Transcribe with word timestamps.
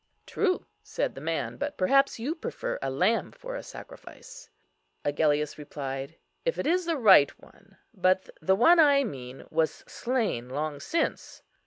"True," 0.25 0.65
said 0.81 1.13
the 1.13 1.21
man, 1.21 1.57
"but 1.57 1.77
perhaps 1.77 2.17
you 2.17 2.33
prefer 2.33 2.79
a 2.81 2.89
lamb 2.89 3.31
for 3.31 3.55
a 3.55 3.61
sacrifice." 3.61 4.49
Agellius 5.05 5.59
replied, 5.59 6.15
"If 6.43 6.57
it 6.57 6.65
is 6.65 6.87
the 6.87 6.97
right 6.97 7.29
one; 7.39 7.77
but 7.93 8.27
the 8.41 8.55
one 8.55 8.79
I 8.79 9.03
mean 9.03 9.45
was 9.51 9.83
slain 9.87 10.49
long 10.49 10.79
since." 10.79 11.43